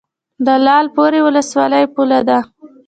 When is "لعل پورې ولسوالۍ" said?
0.65-1.85